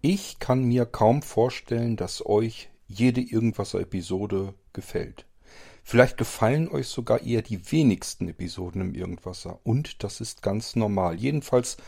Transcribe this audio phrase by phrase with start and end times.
[0.00, 5.26] Ich kann mir kaum vorstellen, dass euch jede Irgendwasser-Episode gefällt.
[5.82, 9.58] Vielleicht gefallen euch sogar eher die wenigsten Episoden im Irgendwasser.
[9.64, 11.16] Und das ist ganz normal.
[11.16, 11.78] Jedenfalls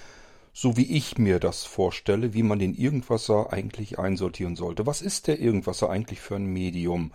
[0.53, 4.87] so wie ich mir das vorstelle, wie man den Irgendwasser eigentlich einsortieren sollte.
[4.87, 7.13] Was ist der Irgendwasser eigentlich für ein Medium?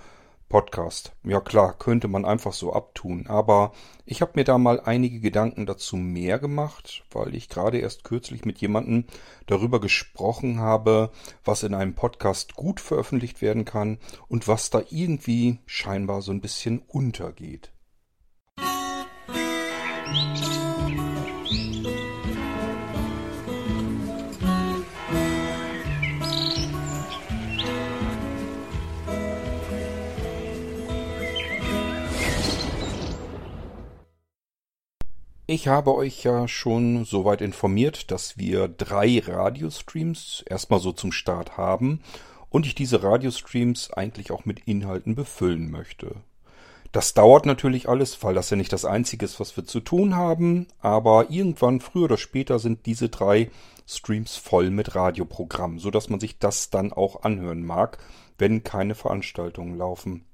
[0.48, 1.14] Podcast.
[1.24, 3.74] Ja klar, könnte man einfach so abtun, aber
[4.06, 8.46] ich habe mir da mal einige Gedanken dazu mehr gemacht, weil ich gerade erst kürzlich
[8.46, 9.06] mit jemandem
[9.48, 11.12] darüber gesprochen habe,
[11.44, 16.42] was in einem Podcast gut veröffentlicht werden kann und was da irgendwie scheinbar so ein
[16.42, 17.75] bisschen untergeht.
[35.56, 41.56] Ich habe euch ja schon soweit informiert, dass wir drei Radiostreams erstmal so zum Start
[41.56, 42.02] haben
[42.50, 46.18] und ich diese Radiostreams eigentlich auch mit Inhalten befüllen möchte.
[46.92, 50.18] Das dauert natürlich alles, weil das ja nicht das Einzige ist, was wir zu tun
[50.18, 53.50] haben, aber irgendwann, früher oder später, sind diese drei
[53.88, 58.00] Streams voll mit Radioprogrammen, so dass man sich das dann auch anhören mag,
[58.38, 60.26] wenn keine Veranstaltungen laufen.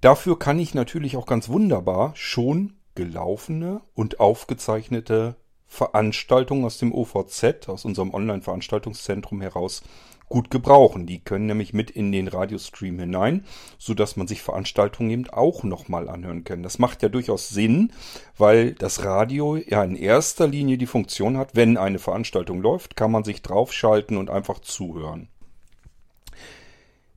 [0.00, 7.68] Dafür kann ich natürlich auch ganz wunderbar schon gelaufene und aufgezeichnete Veranstaltungen aus dem OVZ,
[7.68, 9.82] aus unserem Online-Veranstaltungszentrum heraus,
[10.28, 11.06] gut gebrauchen.
[11.06, 13.44] Die können nämlich mit in den Radiostream hinein,
[13.78, 16.62] so dass man sich Veranstaltungen eben auch nochmal anhören kann.
[16.62, 17.92] Das macht ja durchaus Sinn,
[18.36, 23.10] weil das Radio ja in erster Linie die Funktion hat, wenn eine Veranstaltung läuft, kann
[23.10, 25.28] man sich draufschalten und einfach zuhören.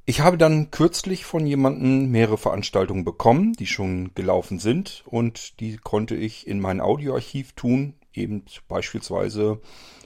[0.09, 5.75] Ich habe dann kürzlich von jemandem mehrere Veranstaltungen bekommen, die schon gelaufen sind und die
[5.75, 9.59] konnte ich in mein Audioarchiv tun, eben beispielsweise,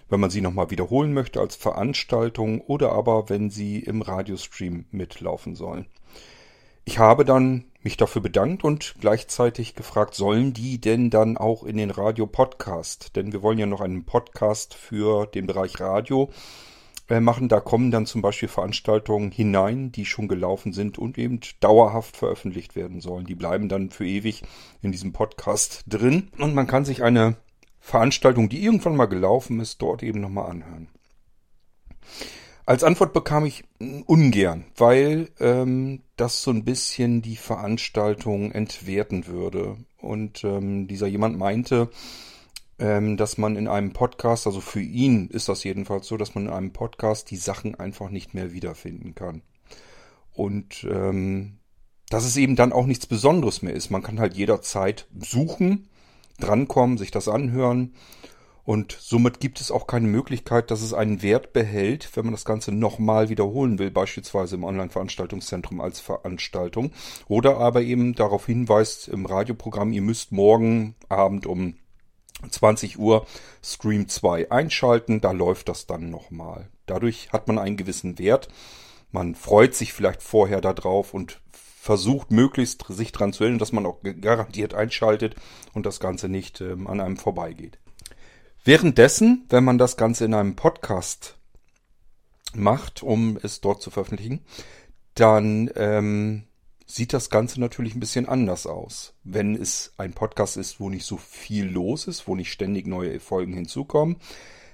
[0.10, 5.54] wenn man sie nochmal wiederholen möchte als Veranstaltung oder aber wenn sie im Radiostream mitlaufen
[5.54, 5.86] sollen.
[6.84, 11.78] Ich habe dann mich dafür bedankt und gleichzeitig gefragt, sollen die denn dann auch in
[11.78, 13.16] den Radio-Podcast?
[13.16, 16.32] Denn wir wollen ja noch einen Podcast für den Bereich Radio
[17.10, 17.50] machen.
[17.50, 22.76] Da kommen dann zum Beispiel Veranstaltungen hinein, die schon gelaufen sind und eben dauerhaft veröffentlicht
[22.76, 23.26] werden sollen.
[23.26, 24.44] Die bleiben dann für ewig
[24.82, 27.36] in diesem Podcast drin und man kann sich eine
[27.80, 30.88] Veranstaltung, die irgendwann mal gelaufen ist, dort eben nochmal anhören.
[32.66, 33.64] Als Antwort bekam ich
[34.06, 39.78] ungern, weil ähm, das so ein bisschen die Veranstaltung entwerten würde.
[39.98, 41.90] Und ähm, dieser jemand meinte,
[42.82, 46.52] dass man in einem Podcast, also für ihn ist das jedenfalls so, dass man in
[46.52, 49.44] einem Podcast die Sachen einfach nicht mehr wiederfinden kann.
[50.34, 51.60] Und ähm,
[52.12, 53.90] dass es eben dann auch nichts Besonderes mehr ist.
[53.90, 55.88] Man kann halt jederzeit suchen,
[56.40, 57.94] drankommen, sich das anhören.
[58.64, 62.46] Und somit gibt es auch keine Möglichkeit, dass es einen Wert behält, wenn man das
[62.46, 66.92] Ganze nochmal wiederholen will, beispielsweise im Online-Veranstaltungszentrum als Veranstaltung.
[67.28, 71.76] Oder aber eben darauf hinweist im Radioprogramm, ihr müsst morgen Abend um
[72.50, 73.26] 20 Uhr
[73.64, 76.70] Stream 2 einschalten, da läuft das dann nochmal.
[76.86, 78.48] Dadurch hat man einen gewissen Wert.
[79.12, 83.86] Man freut sich vielleicht vorher darauf und versucht möglichst sich dran zu erinnern, dass man
[83.86, 85.36] auch garantiert einschaltet
[85.74, 87.80] und das Ganze nicht ähm, an einem vorbeigeht.
[88.64, 91.38] Währenddessen, wenn man das Ganze in einem Podcast
[92.54, 94.46] macht, um es dort zu veröffentlichen,
[95.16, 96.44] dann ähm,
[96.96, 99.14] sieht das Ganze natürlich ein bisschen anders aus.
[99.24, 103.20] Wenn es ein Podcast ist, wo nicht so viel los ist, wo nicht ständig neue
[103.20, 104.18] Folgen hinzukommen,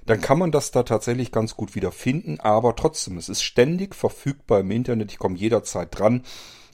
[0.06, 3.94] dann kann man das da tatsächlich ganz gut wieder finden, aber trotzdem, es ist ständig
[3.94, 6.22] verfügbar im Internet, ich komme jederzeit dran.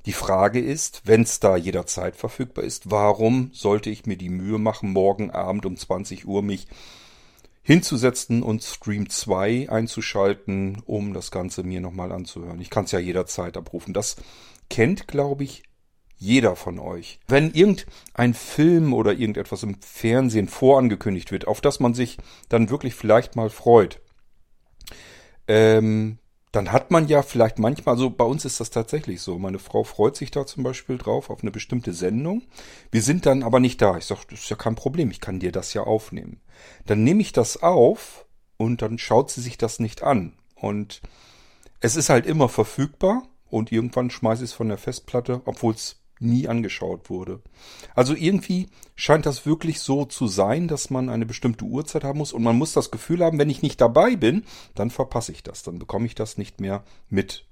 [0.06, 4.59] Die Frage ist, wenn es da jederzeit verfügbar ist, warum sollte ich mir die Mühe
[4.59, 6.69] machen, morgen Abend um 20 Uhr mich
[7.65, 12.61] hinzusetzen und Stream 2 einzuschalten, um das Ganze mir nochmal anzuhören.
[12.61, 13.94] Ich kann es ja jederzeit abrufen.
[13.94, 14.16] Das
[14.69, 15.63] kennt, glaube ich,
[16.17, 17.21] jeder von euch.
[17.29, 22.95] Wenn irgendein Film oder irgendetwas im Fernsehen vorangekündigt wird, auf das man sich dann wirklich
[22.95, 24.01] vielleicht mal freut,
[25.49, 26.19] ähm,
[26.55, 29.38] dann hat man ja vielleicht manchmal, also bei uns ist das tatsächlich so.
[29.38, 32.43] Meine Frau freut sich da zum Beispiel drauf auf eine bestimmte Sendung.
[32.93, 33.97] Wir sind dann aber nicht da.
[33.99, 36.41] Ich sage, das ist ja kein Problem, ich kann dir das ja aufnehmen.
[36.87, 38.25] Dann nehme ich das auf
[38.56, 40.35] und dann schaut sie sich das nicht an.
[40.55, 41.03] Und
[41.81, 43.25] es ist halt immer verfügbar
[43.55, 47.41] und irgendwann schmeiße ich es von der Festplatte, obwohl es nie angeschaut wurde.
[47.95, 52.33] Also irgendwie scheint das wirklich so zu sein, dass man eine bestimmte Uhrzeit haben muss
[52.33, 55.62] und man muss das Gefühl haben, wenn ich nicht dabei bin, dann verpasse ich das,
[55.62, 57.47] dann bekomme ich das nicht mehr mit.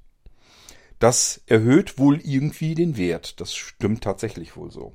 [0.99, 3.41] Das erhöht wohl irgendwie den Wert.
[3.41, 4.95] Das stimmt tatsächlich wohl so.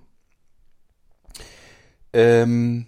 [2.12, 2.88] Ähm,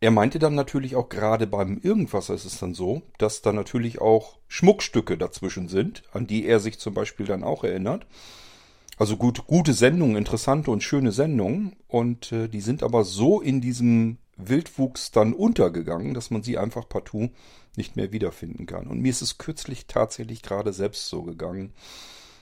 [0.00, 4.00] er meinte dann natürlich auch gerade beim Irgendwas ist es dann so, dass da natürlich
[4.00, 8.06] auch Schmuckstücke dazwischen sind, an die er sich zum Beispiel dann auch erinnert.
[8.96, 11.76] Also gut, gute Sendungen, interessante und schöne Sendungen.
[11.86, 16.88] Und äh, die sind aber so in diesem Wildwuchs dann untergegangen, dass man sie einfach
[16.88, 17.30] partout
[17.76, 18.86] nicht mehr wiederfinden kann.
[18.86, 21.72] Und mir ist es kürzlich tatsächlich gerade selbst so gegangen.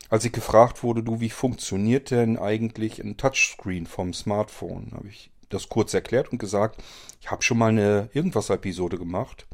[0.09, 5.31] Als ich gefragt wurde, du, wie funktioniert denn eigentlich ein Touchscreen vom Smartphone, habe ich
[5.49, 6.83] das kurz erklärt und gesagt,
[7.21, 9.47] ich habe schon mal eine Irgendwas-Episode gemacht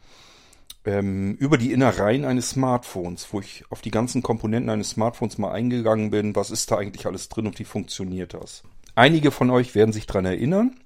[0.85, 5.53] ähm, über die Innereien eines Smartphones, wo ich auf die ganzen Komponenten eines Smartphones mal
[5.53, 8.63] eingegangen bin, was ist da eigentlich alles drin und wie funktioniert das.
[8.95, 10.79] Einige von euch werden sich dran erinnern.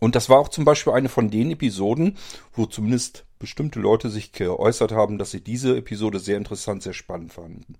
[0.00, 2.16] Und das war auch zum Beispiel eine von den Episoden,
[2.52, 7.32] wo zumindest bestimmte Leute sich geäußert haben, dass sie diese Episode sehr interessant, sehr spannend
[7.32, 7.74] fanden.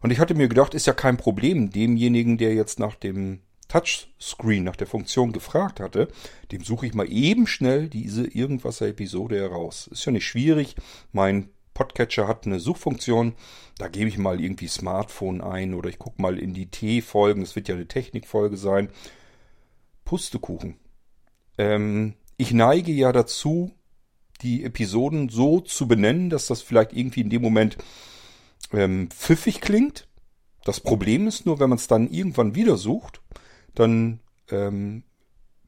[0.00, 3.40] Und ich hatte mir gedacht, ist ja kein Problem, demjenigen, der jetzt nach dem
[3.70, 6.08] Touchscreen nach der Funktion gefragt hatte,
[6.50, 9.86] dem suche ich mal eben schnell diese Irgendwas-Episode heraus.
[9.86, 10.74] Ist ja nicht schwierig.
[11.12, 13.34] Mein Podcatcher hat eine Suchfunktion.
[13.78, 17.42] Da gebe ich mal irgendwie Smartphone ein oder ich gucke mal in die T-Folgen.
[17.42, 18.90] Es wird ja eine Technikfolge sein.
[20.04, 20.76] Pustekuchen.
[21.56, 23.70] Ähm, ich neige ja dazu,
[24.42, 27.78] die Episoden so zu benennen, dass das vielleicht irgendwie in dem Moment
[28.72, 30.08] ähm, pfiffig klingt.
[30.64, 33.20] Das Problem ist nur, wenn man es dann irgendwann wieder sucht,
[33.74, 34.20] dann
[34.50, 35.04] ähm,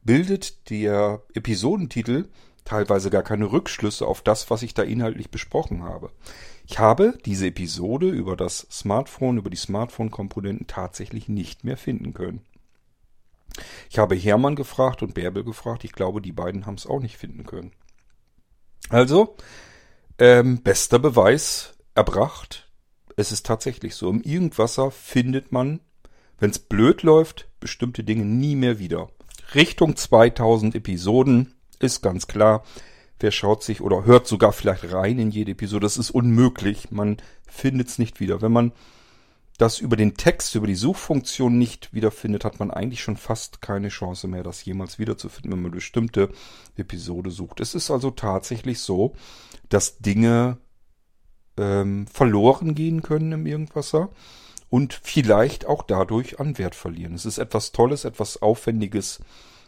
[0.02, 2.28] bildet der Episodentitel
[2.64, 6.10] teilweise gar keine Rückschlüsse auf das, was ich da inhaltlich besprochen habe.
[6.66, 12.42] Ich habe diese Episode über das Smartphone, über die Smartphone-Komponenten tatsächlich nicht mehr finden können.
[13.90, 15.84] Ich habe Hermann gefragt und Bärbel gefragt.
[15.84, 17.72] Ich glaube, die beiden haben es auch nicht finden können.
[18.88, 19.36] Also,
[20.18, 22.70] ähm, bester Beweis erbracht.
[23.16, 24.08] Es ist tatsächlich so.
[24.08, 25.80] Im Irgendwasser findet man
[26.42, 29.08] wenn es blöd läuft, bestimmte Dinge nie mehr wieder.
[29.54, 32.62] Richtung 2000 Episoden ist ganz klar.
[33.18, 35.86] Wer schaut sich oder hört sogar vielleicht rein in jede Episode?
[35.86, 36.90] Das ist unmöglich.
[36.90, 37.16] Man
[37.46, 38.42] findet es nicht wieder.
[38.42, 38.72] Wenn man
[39.58, 43.88] das über den Text, über die Suchfunktion nicht wiederfindet, hat man eigentlich schon fast keine
[43.88, 46.30] Chance mehr, das jemals wiederzufinden, wenn man eine bestimmte
[46.76, 47.60] Episode sucht.
[47.60, 49.14] Es ist also tatsächlich so,
[49.68, 50.58] dass Dinge
[51.56, 54.10] ähm, verloren gehen können im Irgendwasser
[54.72, 57.12] und vielleicht auch dadurch an Wert verlieren.
[57.12, 59.20] Es ist etwas Tolles, etwas Aufwendiges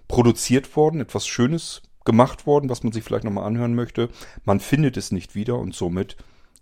[0.08, 4.08] produziert worden, etwas Schönes gemacht worden, was man sich vielleicht nochmal anhören möchte.
[4.44, 6.16] Man findet es nicht wieder und somit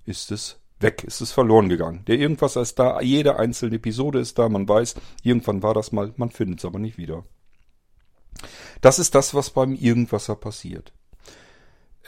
[0.07, 2.05] ist es weg, ist es verloren gegangen.
[2.09, 6.13] Der Irgendwas ist da, jede einzelne Episode ist da, man weiß, irgendwann war das mal,
[6.17, 7.25] man findet es aber nicht wieder.
[8.81, 10.93] Das ist das, was beim Irgendwasser passiert.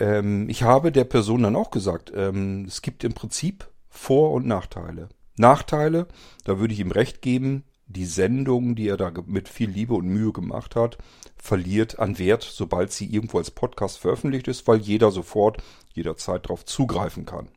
[0.00, 4.48] Ähm, ich habe der Person dann auch gesagt, ähm, es gibt im Prinzip Vor- und
[4.48, 5.10] Nachteile.
[5.36, 6.06] Nachteile,
[6.44, 10.06] da würde ich ihm recht geben, die Sendung, die er da mit viel Liebe und
[10.06, 10.98] Mühe gemacht hat,
[11.36, 16.64] verliert an Wert, sobald sie irgendwo als Podcast veröffentlicht ist, weil jeder sofort jederzeit darauf
[16.64, 17.48] zugreifen kann.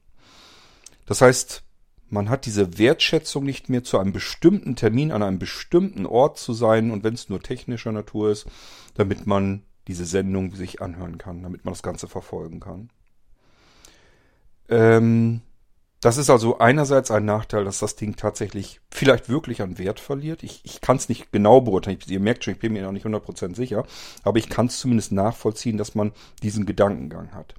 [1.05, 1.63] Das heißt,
[2.09, 6.53] man hat diese Wertschätzung nicht mehr zu einem bestimmten Termin an einem bestimmten Ort zu
[6.53, 8.47] sein und wenn es nur technischer Natur ist,
[8.95, 12.89] damit man diese Sendung sich anhören kann, damit man das Ganze verfolgen kann.
[14.69, 15.41] Ähm,
[16.01, 20.43] das ist also einerseits ein Nachteil, dass das Ding tatsächlich vielleicht wirklich an Wert verliert.
[20.43, 21.97] Ich, ich kann es nicht genau beurteilen.
[22.07, 23.85] ihr merkt schon, ich bin mir noch nicht 100% sicher.
[24.23, 26.11] Aber ich kann es zumindest nachvollziehen, dass man
[26.43, 27.55] diesen Gedankengang hat.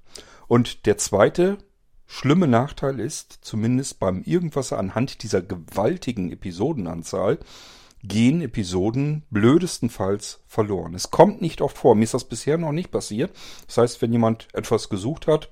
[0.46, 1.58] Und der zweite
[2.06, 7.39] schlimme Nachteil ist, zumindest beim Irgendwas anhand dieser gewaltigen Episodenanzahl,
[8.05, 10.94] gehen Episoden blödestenfalls verloren.
[10.94, 11.96] Es kommt nicht oft vor.
[11.96, 13.32] Mir ist das bisher noch nicht passiert.
[13.67, 15.48] Das heißt, wenn jemand etwas gesucht hat,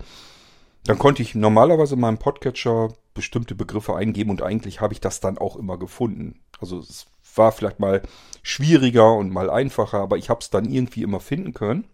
[0.86, 5.20] dann konnte ich normalerweise in meinem Podcatcher bestimmte Begriffe eingeben und eigentlich habe ich das
[5.20, 6.40] dann auch immer gefunden.
[6.60, 8.02] Also es war vielleicht mal
[8.42, 11.84] schwieriger und mal einfacher, aber ich habe es dann irgendwie immer finden können.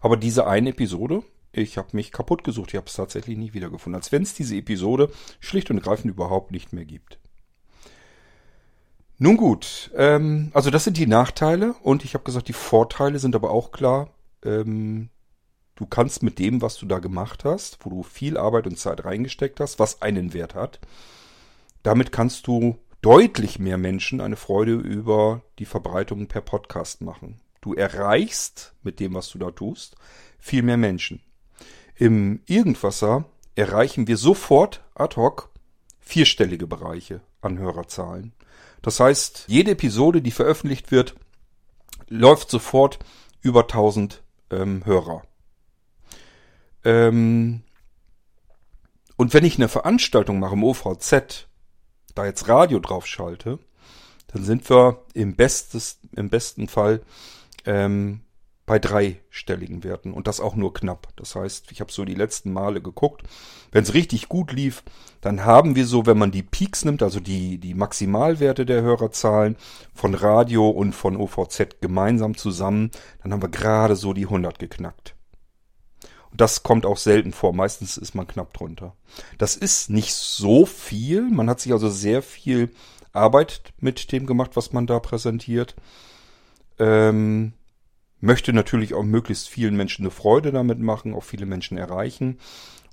[0.00, 3.98] Aber diese eine Episode, ich habe mich kaputt gesucht, ich habe es tatsächlich nie wiedergefunden.
[3.98, 5.10] Als wenn es diese Episode
[5.40, 7.18] schlicht und ergreifend überhaupt nicht mehr gibt.
[9.18, 13.36] Nun gut, ähm, also das sind die Nachteile und ich habe gesagt, die Vorteile sind
[13.36, 14.08] aber auch klar.
[14.44, 15.10] Ähm,
[15.74, 19.04] Du kannst mit dem, was du da gemacht hast, wo du viel Arbeit und Zeit
[19.04, 20.80] reingesteckt hast, was einen Wert hat,
[21.82, 27.40] damit kannst du deutlich mehr Menschen eine Freude über die Verbreitung per Podcast machen.
[27.60, 29.96] Du erreichst mit dem, was du da tust,
[30.38, 31.20] viel mehr Menschen.
[31.96, 33.24] Im Irgendwasser
[33.54, 35.50] erreichen wir sofort ad hoc
[36.00, 38.32] vierstellige Bereiche an Hörerzahlen.
[38.82, 41.14] Das heißt, jede Episode, die veröffentlicht wird,
[42.08, 42.98] läuft sofort
[43.40, 45.22] über 1000 ähm, Hörer.
[46.84, 47.62] Ähm,
[49.16, 51.46] und wenn ich eine Veranstaltung mache im OVZ,
[52.14, 53.58] da jetzt Radio drauf schalte,
[54.28, 57.02] dann sind wir im, Bestes, im besten Fall
[57.66, 58.22] ähm,
[58.64, 61.08] bei dreistelligen Werten und das auch nur knapp.
[61.16, 63.22] Das heißt, ich habe so die letzten Male geguckt.
[63.70, 64.82] Wenn es richtig gut lief,
[65.20, 69.56] dann haben wir so, wenn man die Peaks nimmt, also die, die Maximalwerte der Hörerzahlen
[69.94, 72.90] von Radio und von OVZ gemeinsam zusammen,
[73.22, 75.16] dann haben wir gerade so die 100 geknackt.
[76.34, 77.52] Das kommt auch selten vor.
[77.52, 78.94] Meistens ist man knapp drunter.
[79.38, 81.22] Das ist nicht so viel.
[81.30, 82.70] Man hat sich also sehr viel
[83.12, 85.74] Arbeit mit dem gemacht, was man da präsentiert.
[86.78, 87.52] Ähm,
[88.20, 92.38] möchte natürlich auch möglichst vielen Menschen eine Freude damit machen, auch viele Menschen erreichen.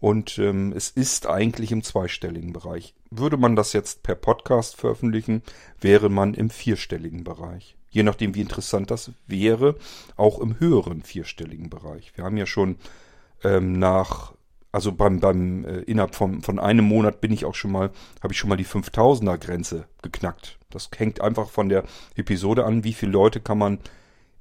[0.01, 2.93] Und ähm, es ist eigentlich im zweistelligen Bereich.
[3.09, 5.43] Würde man das jetzt per Podcast veröffentlichen,
[5.79, 7.75] wäre man im vierstelligen Bereich.
[7.89, 9.75] Je nachdem, wie interessant das wäre,
[10.15, 12.11] auch im höheren vierstelligen Bereich.
[12.15, 12.77] Wir haben ja schon
[13.43, 14.33] ähm, nach,
[14.71, 17.91] also beim, beim äh, innerhalb von, von einem Monat bin ich auch schon mal,
[18.21, 20.57] habe ich schon mal die 5000er Grenze geknackt.
[20.69, 21.83] Das hängt einfach von der
[22.15, 23.79] Episode an, wie viele Leute kann man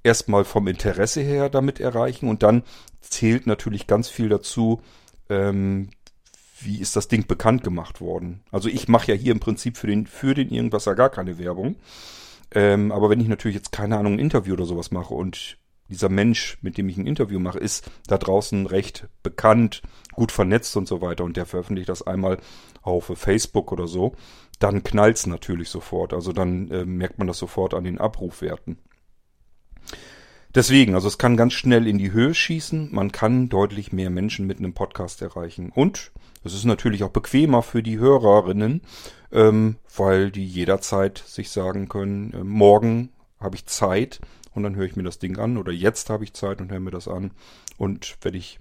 [0.02, 2.62] erstmal vom Interesse her damit erreichen und dann
[3.00, 4.80] zählt natürlich ganz viel dazu,
[5.28, 5.90] ähm,
[6.60, 8.40] wie ist das Ding bekannt gemacht worden.
[8.50, 11.76] Also ich mache ja hier im Prinzip für den, für den Irgendwasser gar keine Werbung.
[12.50, 15.58] Ähm, aber wenn ich natürlich jetzt keine Ahnung, ein Interview oder sowas mache und
[15.88, 20.76] dieser Mensch, mit dem ich ein Interview mache, ist da draußen recht bekannt, gut vernetzt
[20.76, 22.38] und so weiter und der veröffentlicht das einmal
[22.83, 24.14] auf Facebook oder so,
[24.59, 26.12] dann knallt's natürlich sofort.
[26.12, 28.78] Also dann äh, merkt man das sofort an den Abrufwerten.
[30.54, 32.88] Deswegen, also es kann ganz schnell in die Höhe schießen.
[32.92, 35.71] Man kann deutlich mehr Menschen mit einem Podcast erreichen.
[35.75, 36.11] Und
[36.42, 38.83] es ist natürlich auch bequemer für die Hörerinnen,
[39.30, 44.21] ähm, weil die jederzeit sich sagen können, äh, morgen habe ich Zeit
[44.58, 45.56] und dann höre ich mir das Ding an.
[45.56, 47.30] Oder jetzt habe ich Zeit und höre mir das an.
[47.78, 48.60] Und wenn ich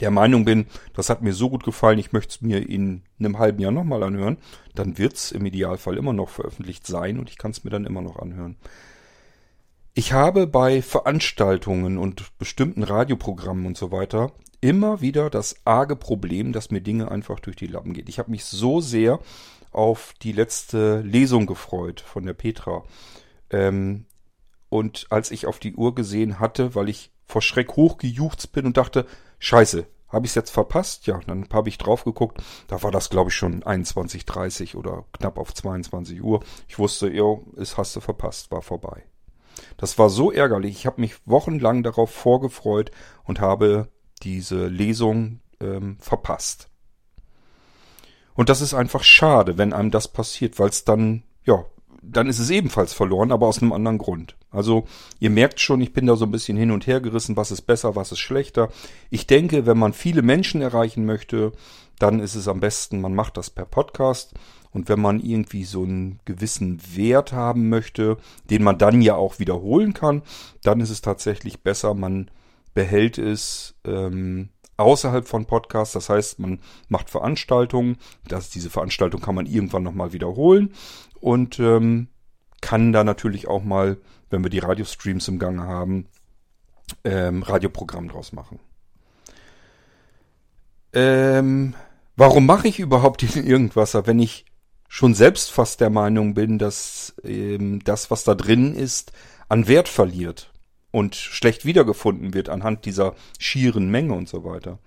[0.00, 3.38] der Meinung bin, das hat mir so gut gefallen, ich möchte es mir in einem
[3.38, 4.38] halben Jahr nochmal anhören,
[4.74, 7.86] dann wird es im Idealfall immer noch veröffentlicht sein und ich kann es mir dann
[7.86, 8.56] immer noch anhören.
[9.94, 16.52] Ich habe bei Veranstaltungen und bestimmten Radioprogrammen und so weiter immer wieder das arge Problem,
[16.52, 18.08] dass mir Dinge einfach durch die Lappen geht.
[18.08, 19.18] Ich habe mich so sehr
[19.72, 22.84] auf die letzte Lesung gefreut von der Petra.
[23.50, 24.04] Ähm,
[24.70, 28.76] und als ich auf die Uhr gesehen hatte, weil ich vor Schreck hochgejuchzt bin und
[28.76, 29.06] dachte,
[29.38, 31.06] scheiße, habe ich es jetzt verpasst?
[31.06, 32.42] Ja, dann habe ich drauf geguckt.
[32.66, 36.42] Da war das, glaube ich, schon 21.30 oder knapp auf 22 Uhr.
[36.68, 39.04] Ich wusste, jo, es hast du verpasst, war vorbei.
[39.76, 40.76] Das war so ärgerlich.
[40.76, 42.90] Ich habe mich wochenlang darauf vorgefreut
[43.24, 43.88] und habe
[44.22, 46.68] diese Lesung ähm, verpasst.
[48.34, 51.64] Und das ist einfach schade, wenn einem das passiert, weil es dann, ja,
[52.02, 54.36] dann ist es ebenfalls verloren, aber aus einem anderen Grund.
[54.50, 54.86] Also
[55.18, 57.62] ihr merkt schon, ich bin da so ein bisschen hin und her gerissen, was ist
[57.62, 58.70] besser, was ist schlechter.
[59.10, 61.52] Ich denke, wenn man viele Menschen erreichen möchte,
[61.98, 64.34] dann ist es am besten, man macht das per Podcast.
[64.72, 68.18] Und wenn man irgendwie so einen gewissen Wert haben möchte,
[68.50, 70.22] den man dann ja auch wiederholen kann,
[70.62, 72.30] dann ist es tatsächlich besser, man
[72.72, 74.48] behält es ähm,
[74.80, 75.94] außerhalb von Podcasts.
[75.94, 77.98] Das heißt, man macht Veranstaltungen.
[78.26, 80.74] Das, diese Veranstaltung kann man irgendwann nochmal wiederholen
[81.20, 82.08] und ähm,
[82.60, 83.98] kann da natürlich auch mal,
[84.30, 86.06] wenn wir die Radiostreams im Gange haben,
[87.04, 88.58] ähm, Radioprogramm draus machen.
[90.92, 91.74] Ähm,
[92.16, 94.44] warum mache ich überhaupt diesen Irgendwasser, wenn ich
[94.88, 99.12] schon selbst fast der Meinung bin, dass ähm, das, was da drin ist,
[99.48, 100.49] an Wert verliert
[100.90, 104.78] und schlecht wiedergefunden wird anhand dieser schieren Menge und so weiter.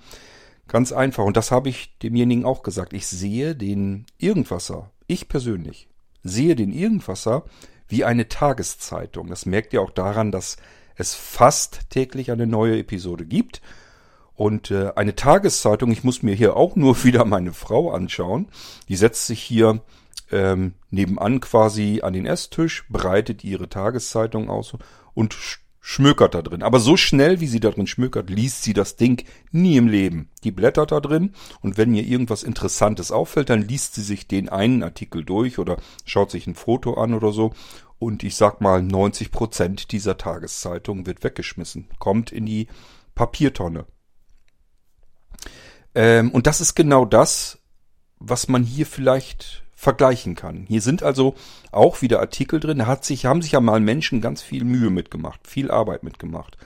[0.67, 1.23] Ganz einfach.
[1.23, 2.93] Und das habe ich demjenigen auch gesagt.
[2.93, 5.87] Ich sehe den Irgendwasser, ich persönlich,
[6.23, 7.45] sehe den Irgendwasser
[7.87, 9.27] wie eine Tageszeitung.
[9.27, 10.57] Das merkt ihr auch daran, dass
[10.95, 13.61] es fast täglich eine neue Episode gibt.
[14.35, 18.47] Und äh, eine Tageszeitung, ich muss mir hier auch nur wieder meine Frau anschauen,
[18.89, 19.81] die setzt sich hier
[20.31, 24.73] ähm, nebenan quasi an den Esstisch, breitet ihre Tageszeitung aus
[25.13, 25.35] und
[25.85, 26.63] schmökert da drin.
[26.63, 30.29] Aber so schnell, wie sie da drin schmökert, liest sie das Ding nie im Leben.
[30.45, 34.47] Die blättert da drin und wenn ihr irgendwas Interessantes auffällt, dann liest sie sich den
[34.47, 35.75] einen Artikel durch oder
[36.05, 37.51] schaut sich ein Foto an oder so.
[37.99, 42.67] Und ich sag mal, 90 Prozent dieser Tageszeitung wird weggeschmissen, kommt in die
[43.13, 43.85] Papiertonne.
[45.95, 47.59] Ähm, und das ist genau das,
[48.19, 50.65] was man hier vielleicht vergleichen kann.
[50.67, 51.35] Hier sind also
[51.71, 52.79] auch wieder Artikel drin.
[52.79, 56.57] Da hat sich, haben sich ja mal Menschen ganz viel Mühe mitgemacht, viel Arbeit mitgemacht.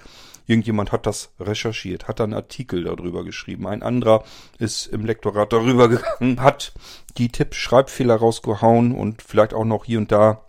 [0.45, 3.67] Irgendjemand hat das recherchiert, hat einen Artikel darüber geschrieben.
[3.67, 4.23] Ein anderer
[4.59, 6.71] ist im Lektorat darüber gegangen, hat
[7.17, 10.43] die Tipp-Schreibfehler rausgehauen und vielleicht auch noch hier und da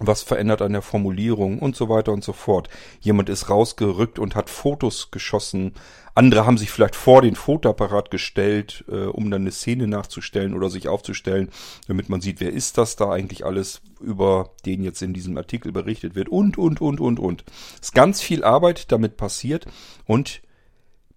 [0.00, 2.68] was verändert an der Formulierung und so weiter und so fort.
[3.00, 5.74] Jemand ist rausgerückt und hat Fotos geschossen.
[6.14, 10.70] Andere haben sich vielleicht vor den Fotoapparat gestellt, äh, um dann eine Szene nachzustellen oder
[10.70, 11.50] sich aufzustellen,
[11.86, 15.70] damit man sieht, wer ist das da eigentlich alles, über den jetzt in diesem Artikel
[15.70, 17.44] berichtet wird und, und, und, und, und.
[17.74, 19.66] Es ist ganz viel Arbeit damit passiert
[20.06, 20.42] und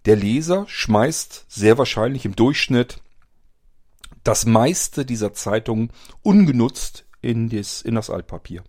[0.05, 3.01] der Leser schmeißt sehr wahrscheinlich im Durchschnitt
[4.25, 8.63] das meiste dieser Zeitung ungenutzt in das, in das Altpapier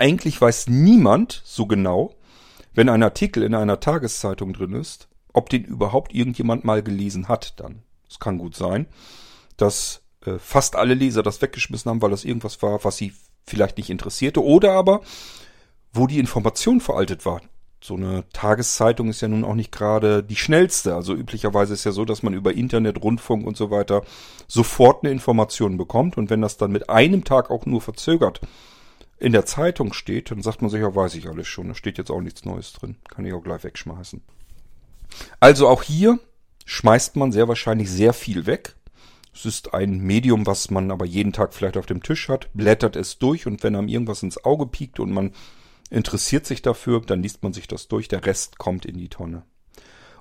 [0.00, 2.14] eigentlich weiß niemand so genau,
[2.74, 7.60] wenn ein Artikel in einer Tageszeitung drin ist, ob den überhaupt irgendjemand mal gelesen hat
[7.60, 7.82] dann.
[8.08, 8.86] Es kann gut sein,
[9.56, 13.12] dass äh, fast alle Leser das weggeschmissen haben, weil das irgendwas war, was sie
[13.44, 15.02] vielleicht nicht interessierte oder aber
[15.92, 17.40] wo die Information veraltet war.
[17.82, 20.94] So eine Tageszeitung ist ja nun auch nicht gerade die schnellste.
[20.94, 24.02] Also üblicherweise ist ja so, dass man über Internet, Rundfunk und so weiter
[24.46, 28.40] sofort eine Information bekommt und wenn das dann mit einem Tag auch nur verzögert
[29.20, 31.68] in der Zeitung steht, dann sagt man sich, ja, weiß ich alles schon.
[31.68, 32.96] Da steht jetzt auch nichts Neues drin.
[33.08, 34.22] Kann ich auch gleich wegschmeißen.
[35.38, 36.18] Also auch hier
[36.64, 38.76] schmeißt man sehr wahrscheinlich sehr viel weg.
[39.34, 42.96] Es ist ein Medium, was man aber jeden Tag vielleicht auf dem Tisch hat, blättert
[42.96, 45.32] es durch und wenn einem irgendwas ins Auge piekt und man
[45.90, 49.44] interessiert sich dafür, dann liest man sich das durch, der Rest kommt in die Tonne.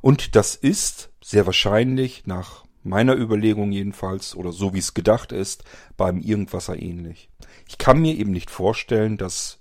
[0.02, 5.64] Und das ist sehr wahrscheinlich nach meiner Überlegung jedenfalls, oder so wie es gedacht ist,
[5.98, 7.30] beim Irgendwasser ähnlich.
[7.68, 9.60] Ich kann mir eben nicht vorstellen, dass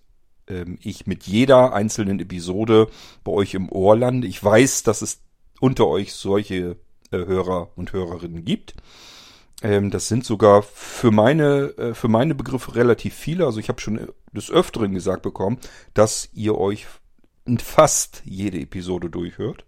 [0.48, 2.88] ähm, ich mit jeder einzelnen Episode
[3.24, 4.26] bei euch im Ohr lande.
[4.26, 5.20] Ich weiß, dass es
[5.60, 6.76] unter euch solche
[7.10, 8.74] äh, Hörer und Hörerinnen gibt.
[9.62, 13.46] Ähm, das sind sogar für meine, äh, für meine Begriffe relativ viele.
[13.46, 15.58] Also ich habe schon des Öfteren gesagt bekommen,
[15.94, 16.86] dass ihr euch
[17.58, 19.64] fast jede Episode durchhört.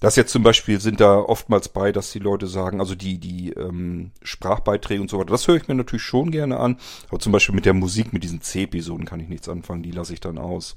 [0.00, 3.50] Das jetzt zum Beispiel sind da oftmals bei, dass die Leute sagen, also die, die
[3.50, 6.78] ähm, Sprachbeiträge und so weiter, das höre ich mir natürlich schon gerne an.
[7.08, 10.14] Aber zum Beispiel mit der Musik, mit diesen C-Episoden kann ich nichts anfangen, die lasse
[10.14, 10.72] ich dann aus.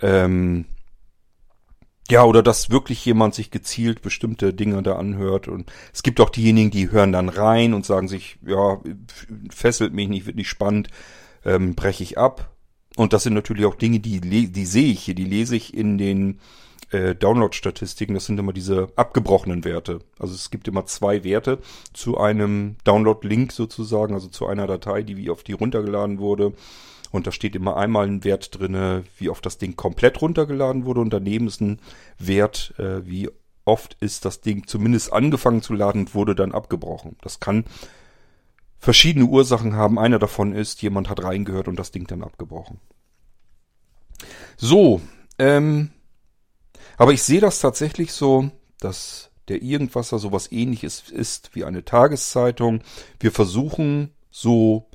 [0.00, 0.66] Ähm,
[2.08, 5.48] ja, oder dass wirklich jemand sich gezielt bestimmte Dinge da anhört.
[5.48, 8.80] Und es gibt auch diejenigen, die hören dann rein und sagen sich, ja,
[9.50, 10.88] fesselt mich nicht, wird nicht spannend,
[11.44, 12.54] ähm, breche ich ab.
[12.96, 15.98] Und das sind natürlich auch Dinge, die, die sehe ich hier, die lese ich in
[15.98, 16.40] den
[16.90, 20.00] äh, Download-Statistiken, das sind immer diese abgebrochenen Werte.
[20.18, 21.58] Also es gibt immer zwei Werte
[21.92, 26.52] zu einem Download-Link sozusagen, also zu einer Datei, die wie oft die runtergeladen wurde.
[27.12, 31.00] Und da steht immer einmal ein Wert drinne, wie oft das Ding komplett runtergeladen wurde
[31.00, 31.80] und daneben ist ein
[32.18, 33.28] Wert, äh, wie
[33.64, 37.16] oft ist das Ding zumindest angefangen zu laden und wurde dann abgebrochen.
[37.20, 37.64] Das kann
[38.78, 39.98] verschiedene Ursachen haben.
[39.98, 42.80] Einer davon ist, jemand hat reingehört und das Ding dann abgebrochen.
[44.56, 45.00] So,
[45.38, 45.90] ähm,
[47.00, 52.82] aber ich sehe das tatsächlich so, dass der Irgendwasser sowas ähnliches ist wie eine Tageszeitung.
[53.18, 54.90] Wir versuchen so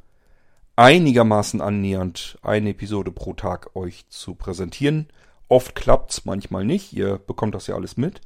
[0.76, 5.08] einigermaßen annähernd eine Episode pro Tag euch zu präsentieren.
[5.48, 6.94] Oft klappt's, manchmal nicht.
[6.94, 8.22] Ihr bekommt das ja alles mit.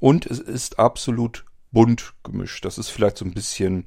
[0.00, 2.64] Und es ist absolut bunt gemischt.
[2.64, 3.84] Das ist vielleicht so ein bisschen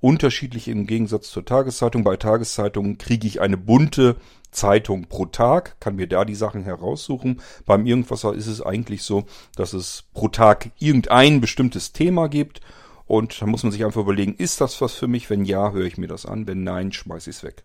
[0.00, 2.04] unterschiedlich im Gegensatz zur Tageszeitung.
[2.04, 4.16] Bei Tageszeitungen kriege ich eine bunte
[4.54, 7.40] Zeitung pro Tag, kann mir da die Sachen heraussuchen.
[7.66, 9.24] Beim Irgendwasser ist es eigentlich so,
[9.56, 12.60] dass es pro Tag irgendein bestimmtes Thema gibt.
[13.06, 15.28] Und da muss man sich einfach überlegen, ist das was für mich?
[15.28, 16.46] Wenn ja, höre ich mir das an.
[16.46, 17.64] Wenn nein, schmeiße ich es weg.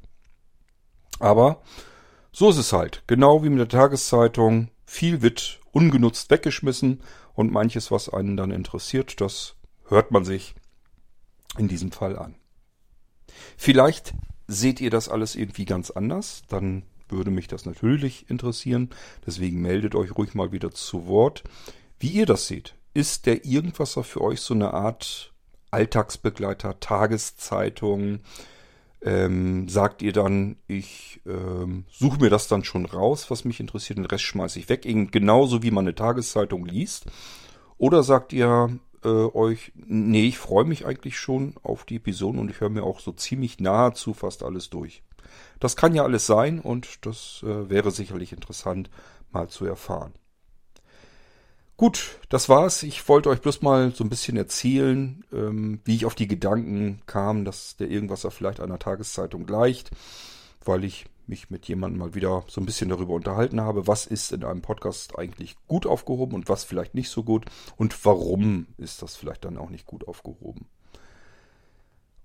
[1.19, 1.61] Aber
[2.31, 3.03] so ist es halt.
[3.07, 4.69] Genau wie mit der Tageszeitung.
[4.85, 7.01] Viel wird ungenutzt weggeschmissen
[7.33, 9.55] und manches, was einen dann interessiert, das
[9.87, 10.55] hört man sich
[11.57, 12.35] in diesem Fall an.
[13.57, 14.13] Vielleicht
[14.49, 18.89] seht ihr das alles irgendwie ganz anders, dann würde mich das natürlich interessieren.
[19.25, 21.43] Deswegen meldet euch ruhig mal wieder zu Wort,
[21.99, 22.75] wie ihr das seht.
[22.93, 25.33] Ist der Irgendwasser für euch so eine Art
[25.71, 28.19] Alltagsbegleiter, Tageszeitung?
[29.01, 33.97] Ähm, sagt ihr dann, ich ähm, suche mir das dann schon raus, was mich interessiert,
[33.97, 37.05] den Rest schmeiße ich weg, genauso wie man eine Tageszeitung liest?
[37.77, 42.49] Oder sagt ihr, äh, euch, nee, ich freue mich eigentlich schon auf die Episoden und
[42.49, 45.03] ich höre mir auch so ziemlich nahezu fast alles durch.
[45.59, 48.89] Das kann ja alles sein und das äh, wäre sicherlich interessant
[49.31, 50.13] mal zu erfahren.
[51.77, 52.83] Gut, das war's.
[52.83, 57.01] Ich wollte euch bloß mal so ein bisschen erzählen, ähm, wie ich auf die Gedanken
[57.05, 59.91] kam, dass der Irgendwasser vielleicht einer Tageszeitung gleicht,
[60.65, 64.31] weil ich mich mit jemandem mal wieder so ein bisschen darüber unterhalten habe, was ist
[64.31, 67.45] in einem Podcast eigentlich gut aufgehoben und was vielleicht nicht so gut
[67.77, 70.67] und warum ist das vielleicht dann auch nicht gut aufgehoben.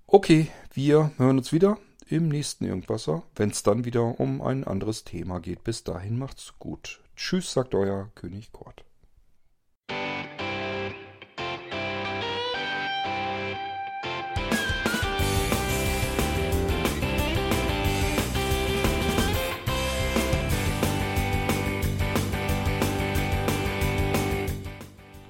[0.07, 5.05] Okay, wir hören uns wieder im nächsten Irgendwasser, wenn es dann wieder um ein anderes
[5.05, 5.65] Thema geht.
[5.65, 7.01] Bis dahin macht's gut.
[7.17, 8.85] Tschüss, sagt euer König Kort.